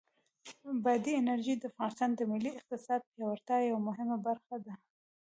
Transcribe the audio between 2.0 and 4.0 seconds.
د ملي اقتصاد د پیاوړتیا یوه